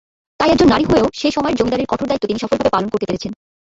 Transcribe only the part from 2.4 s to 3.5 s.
সফলভাবে পালন করতে পেরেছেন।